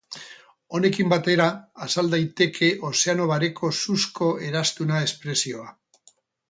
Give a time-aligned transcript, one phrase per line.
[0.77, 1.49] Honekin batera
[1.87, 5.73] azal daiteke Ozeano Bareko Suzko Eraztuna espresioa.